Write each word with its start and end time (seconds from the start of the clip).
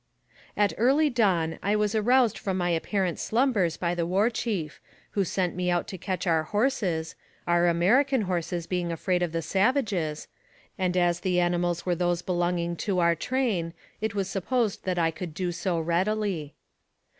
At 0.57 0.73
early 0.79 1.11
dawn 1.11 1.59
I 1.61 1.75
was 1.75 1.93
aroused 1.93 2.35
from 2.35 2.57
my 2.57 2.71
apparent 2.71 3.19
slumbers 3.19 3.77
by 3.77 3.93
the 3.93 4.03
war 4.03 4.31
chief, 4.31 4.81
who 5.11 5.23
sent 5.23 5.55
me 5.55 5.69
out 5.69 5.87
to 5.89 5.97
catch 5.99 6.23
the 6.25 6.41
horses 6.41 7.13
our 7.45 7.67
American 7.67 8.21
horses 8.23 8.65
being 8.65 8.91
afraid 8.91 9.21
of 9.21 9.31
the 9.31 9.43
savages 9.43 10.27
and 10.75 10.97
as 10.97 11.19
the 11.19 11.39
animals 11.39 11.85
were 11.85 11.93
those 11.93 12.23
belonging 12.23 12.75
to 12.77 12.97
our 12.97 13.13
train, 13.13 13.75
it 14.01 14.15
was 14.15 14.27
supposed 14.27 14.85
that 14.85 14.97
I 14.97 15.11
could 15.11 15.35
do 15.35 15.51
so 15.51 15.79
readily. 15.79 16.55